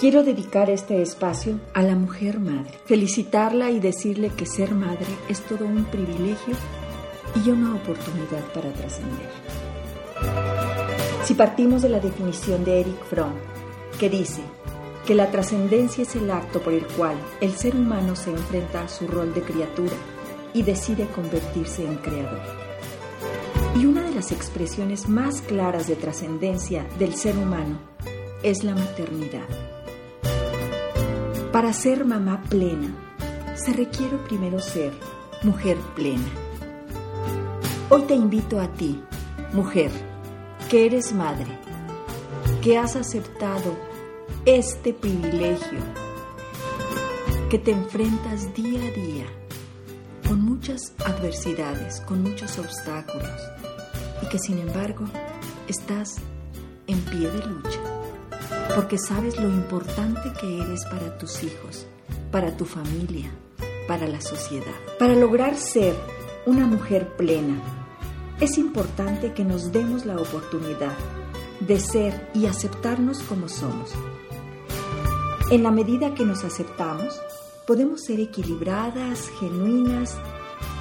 Quiero 0.00 0.22
dedicar 0.22 0.70
este 0.70 1.02
espacio 1.02 1.60
a 1.74 1.82
la 1.82 1.94
mujer 1.94 2.40
madre, 2.40 2.72
felicitarla 2.86 3.70
y 3.70 3.80
decirle 3.80 4.30
que 4.30 4.46
ser 4.46 4.74
madre 4.74 5.04
es 5.28 5.42
todo 5.42 5.66
un 5.66 5.84
privilegio 5.84 6.54
y 7.44 7.50
una 7.50 7.74
oportunidad 7.74 8.42
para 8.54 8.72
trascender. 8.72 9.28
Si 11.22 11.34
partimos 11.34 11.82
de 11.82 11.90
la 11.90 12.00
definición 12.00 12.64
de 12.64 12.80
Eric 12.80 13.04
Fromm, 13.10 13.34
que 13.98 14.08
dice 14.08 14.40
que 15.06 15.14
la 15.14 15.30
trascendencia 15.30 16.00
es 16.04 16.16
el 16.16 16.30
acto 16.30 16.62
por 16.62 16.72
el 16.72 16.86
cual 16.86 17.16
el 17.42 17.52
ser 17.52 17.76
humano 17.76 18.16
se 18.16 18.30
enfrenta 18.30 18.84
a 18.84 18.88
su 18.88 19.06
rol 19.06 19.34
de 19.34 19.42
criatura 19.42 19.96
y 20.54 20.62
decide 20.62 21.08
convertirse 21.08 21.84
en 21.84 21.96
creador. 21.96 22.40
Y 23.76 23.84
una 23.84 24.00
de 24.04 24.14
las 24.14 24.32
expresiones 24.32 25.10
más 25.10 25.42
claras 25.42 25.86
de 25.86 25.96
trascendencia 25.96 26.86
del 26.98 27.14
ser 27.16 27.36
humano 27.36 27.78
es 28.42 28.64
la 28.64 28.74
maternidad. 28.74 29.69
Para 31.52 31.72
ser 31.72 32.04
mamá 32.04 32.42
plena, 32.48 32.94
se 33.56 33.72
requiere 33.72 34.16
primero 34.18 34.60
ser 34.60 34.92
mujer 35.42 35.76
plena. 35.96 36.28
Hoy 37.88 38.02
te 38.02 38.14
invito 38.14 38.60
a 38.60 38.68
ti, 38.68 39.02
mujer, 39.52 39.90
que 40.68 40.86
eres 40.86 41.12
madre, 41.12 41.48
que 42.62 42.78
has 42.78 42.94
aceptado 42.94 43.76
este 44.44 44.94
privilegio, 44.94 45.80
que 47.50 47.58
te 47.58 47.72
enfrentas 47.72 48.54
día 48.54 48.80
a 48.86 48.92
día 48.92 49.26
con 50.28 50.42
muchas 50.42 50.92
adversidades, 51.04 52.00
con 52.02 52.22
muchos 52.22 52.60
obstáculos 52.60 53.40
y 54.22 54.28
que 54.28 54.38
sin 54.38 54.60
embargo 54.60 55.04
estás 55.66 56.18
en 56.86 57.00
pie 57.00 57.28
de 57.28 57.44
lucha, 57.44 57.80
porque 58.74 58.98
sabes 58.98 59.38
lo 59.38 59.48
importante 59.48 60.32
que 60.40 60.60
eres 60.60 60.84
para 60.84 61.16
tus 61.18 61.42
hijos, 61.42 61.86
para 62.30 62.56
tu 62.56 62.64
familia, 62.64 63.30
para 63.88 64.06
la 64.06 64.20
sociedad. 64.20 64.74
Para 64.98 65.14
lograr 65.14 65.56
ser 65.56 65.94
una 66.46 66.66
mujer 66.66 67.16
plena, 67.16 67.60
es 68.40 68.58
importante 68.58 69.32
que 69.32 69.44
nos 69.44 69.72
demos 69.72 70.06
la 70.06 70.16
oportunidad 70.16 70.94
de 71.60 71.78
ser 71.78 72.30
y 72.34 72.46
aceptarnos 72.46 73.18
como 73.20 73.48
somos. 73.48 73.92
En 75.50 75.62
la 75.62 75.70
medida 75.70 76.14
que 76.14 76.24
nos 76.24 76.44
aceptamos, 76.44 77.20
podemos 77.66 78.04
ser 78.04 78.20
equilibradas, 78.20 79.28
genuinas, 79.40 80.16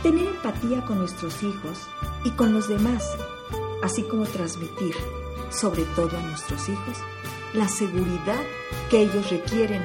tener 0.04 0.28
empatía 0.28 0.86
con 0.86 1.00
nuestros 1.00 1.44
hijos 1.44 1.80
y 2.24 2.32
con 2.32 2.54
los 2.54 2.70
demás, 2.70 3.04
así 3.84 4.04
como 4.04 4.26
transmitir, 4.26 4.96
sobre 5.50 5.84
todo 5.96 6.16
a 6.16 6.22
nuestros 6.22 6.70
hijos, 6.70 6.98
la 7.54 7.68
seguridad 7.68 8.42
que 8.90 9.02
ellos 9.02 9.30
requieren 9.30 9.82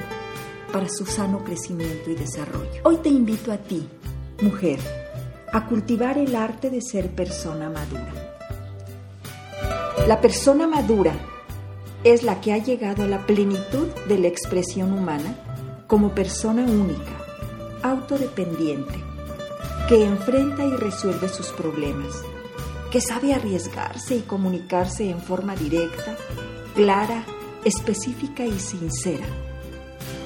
para 0.71 0.89
su 0.89 1.05
sano 1.05 1.43
crecimiento 1.43 2.09
y 2.09 2.15
desarrollo. 2.15 2.81
Hoy 2.83 2.97
te 2.97 3.09
invito 3.09 3.51
a 3.51 3.57
ti, 3.57 3.87
mujer, 4.41 4.79
a 5.51 5.65
cultivar 5.67 6.17
el 6.17 6.35
arte 6.35 6.69
de 6.69 6.81
ser 6.81 7.09
persona 7.11 7.69
madura. 7.69 8.13
La 10.07 10.21
persona 10.21 10.67
madura 10.67 11.13
es 12.03 12.23
la 12.23 12.41
que 12.41 12.53
ha 12.53 12.57
llegado 12.57 13.03
a 13.03 13.07
la 13.07 13.25
plenitud 13.25 13.87
de 14.07 14.19
la 14.19 14.27
expresión 14.27 14.93
humana 14.93 15.35
como 15.87 16.13
persona 16.13 16.63
única, 16.63 17.13
autodependiente, 17.81 18.93
que 19.87 20.03
enfrenta 20.03 20.63
y 20.65 20.71
resuelve 20.71 21.29
sus 21.29 21.47
problemas, 21.47 22.21
que 22.91 23.01
sabe 23.01 23.33
arriesgarse 23.33 24.17
y 24.17 24.21
comunicarse 24.21 25.09
en 25.09 25.19
forma 25.19 25.55
directa, 25.55 26.17
clara, 26.75 27.23
específica 27.65 28.45
y 28.45 28.59
sincera, 28.59 29.25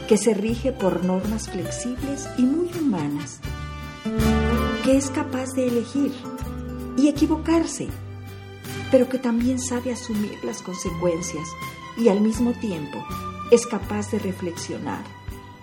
que 0.08 0.18
se 0.18 0.34
rige 0.34 0.72
por 0.72 1.04
normas 1.04 1.50
flexibles 1.50 2.28
y 2.38 2.44
muy 2.44 2.70
humanas, 2.78 3.40
que 4.84 4.98
es 4.98 5.10
capaz 5.10 5.54
de 5.56 5.68
elegir 5.68 6.14
y 6.98 7.08
equivocarse, 7.08 7.88
pero 8.92 9.08
que 9.08 9.18
también 9.18 9.60
sabe 9.60 9.94
asumir 9.94 10.38
las 10.44 10.62
consecuencias 10.62 11.48
y 11.98 12.10
al 12.10 12.22
mismo 12.22 12.52
tiempo 12.54 13.04
es 13.52 13.66
capaz 13.66 14.12
de 14.12 14.20
reflexionar 14.20 15.04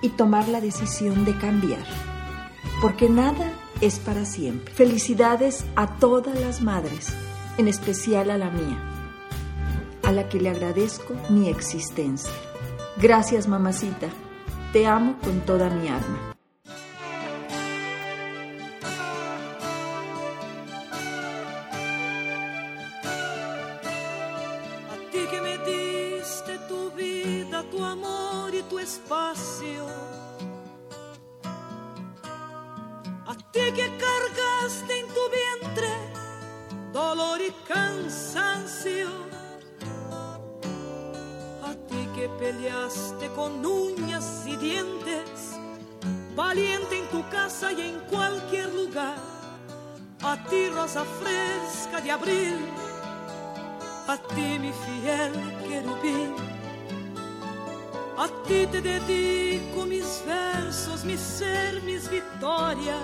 y 0.01 0.11
tomar 0.11 0.49
la 0.49 0.61
decisión 0.61 1.25
de 1.25 1.37
cambiar, 1.37 1.85
porque 2.81 3.09
nada 3.09 3.53
es 3.81 3.99
para 3.99 4.25
siempre. 4.25 4.73
Felicidades 4.73 5.65
a 5.77 5.99
todas 5.99 6.39
las 6.41 6.63
madres, 6.63 7.09
en 7.59 7.69
especial 7.69 8.31
a 8.31 8.39
la 8.39 8.51
mía, 8.51 8.96
a 10.07 10.13
la 10.13 10.29
que 10.29 10.41
le 10.41 10.51
agradezco 10.51 11.15
mi 11.29 11.49
existencia. 11.49 12.33
Gracias, 12.97 13.49
mamacita. 13.49 14.09
Te 14.73 14.87
amo 14.87 15.19
con 15.23 15.41
toda 15.41 15.69
mi 15.69 15.89
alma. 15.89 16.33
A 33.29 33.35
ti 33.51 33.61
que 33.75 33.91
cargaste 33.99 35.01
en 35.01 35.07
tu 35.09 35.23
vientre 35.37 35.89
dolor 36.93 37.41
y 37.43 37.53
cansancio. 37.67 39.36
Peleaste 42.39 43.29
con 43.35 43.65
uñas 43.65 44.45
y 44.47 44.57
dientes, 44.57 45.57
valiente 46.35 46.99
en 46.99 47.07
tu 47.09 47.29
casa 47.29 47.73
y 47.73 47.81
en 47.81 48.01
cualquier 48.11 48.73
lugar. 48.75 49.19
A 50.23 50.37
ti 50.49 50.69
rosa 50.69 51.05
fresca 51.21 52.01
de 52.01 52.11
abril, 52.11 52.59
a 54.09 54.17
ti 54.17 54.59
mi 54.59 54.73
fiel 54.73 55.33
querubín 55.69 56.57
a 58.19 58.29
ti 58.49 58.67
te 58.67 58.81
dedico 58.81 59.85
mis 59.85 60.25
versos, 60.25 61.05
mi 61.05 61.19
ser, 61.19 61.83
mis 61.83 62.09
victorias. 62.09 63.03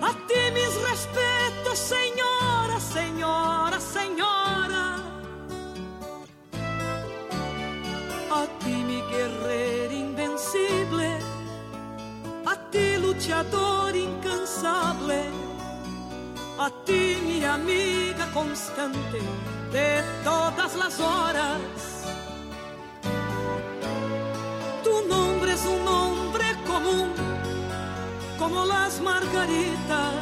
A 0.00 0.12
ti 0.28 0.40
mis 0.52 0.72
respetos, 0.88 1.78
señora, 1.78 2.13
luchador 13.24 13.96
incansable. 13.96 15.22
A 16.58 16.70
ti 16.84 17.16
mi 17.26 17.42
amiga 17.42 18.30
constante 18.34 19.18
de 19.72 20.02
todas 20.22 20.76
las 20.76 21.00
horas. 21.00 21.60
Tu 24.84 25.08
nombre 25.08 25.52
es 25.52 25.64
un 25.64 25.84
nombre 25.84 26.44
común, 26.66 27.12
como 28.38 28.66
las 28.66 29.00
margaritas. 29.00 30.14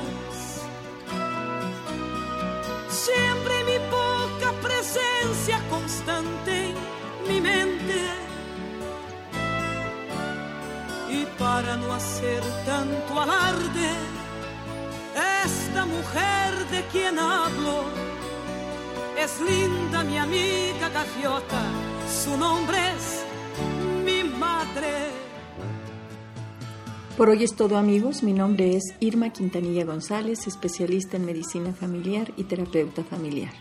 Siempre 2.88 3.64
mi 3.64 3.78
poca 3.90 4.52
presencia 4.62 5.60
constante 5.68 6.21
para 11.38 11.76
no 11.76 11.92
hacer 11.92 12.42
tanto 12.64 13.20
alarde, 13.20 13.90
esta 15.44 15.84
mujer 15.86 16.68
de 16.70 16.84
quien 16.92 17.18
hablo, 17.18 17.84
es 19.18 19.40
linda 19.40 20.04
mi 20.04 20.18
amiga 20.18 20.88
gaviota, 20.88 21.62
su 22.08 22.36
nombre 22.36 22.78
es 22.96 23.24
mi 24.04 24.24
madre. 24.24 25.12
Por 27.16 27.28
hoy 27.28 27.44
es 27.44 27.54
todo 27.54 27.76
amigos, 27.76 28.22
mi 28.22 28.32
nombre 28.32 28.74
es 28.74 28.94
Irma 29.00 29.30
Quintanilla 29.30 29.84
González, 29.84 30.46
especialista 30.46 31.18
en 31.18 31.26
medicina 31.26 31.72
familiar 31.72 32.32
y 32.36 32.44
terapeuta 32.44 33.04
familiar. 33.04 33.52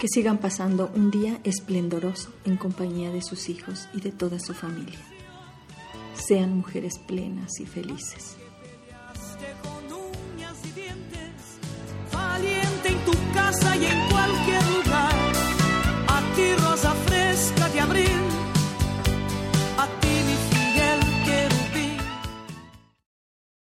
Que 0.00 0.08
sigan 0.08 0.38
pasando 0.38 0.90
un 0.94 1.10
día 1.10 1.40
esplendoroso 1.44 2.32
en 2.44 2.56
compañía 2.56 3.10
de 3.10 3.20
sus 3.20 3.48
hijos 3.48 3.88
y 3.92 4.00
de 4.00 4.12
toda 4.12 4.38
su 4.38 4.54
familia 4.54 4.98
sean 6.18 6.56
mujeres 6.56 6.98
plenas 6.98 7.60
y 7.60 7.66
felices. 7.66 8.36
Valiente 12.12 12.88
en 12.88 13.04
tu 13.04 13.12
casa 13.32 13.76
y 13.76 13.86
en 13.86 14.07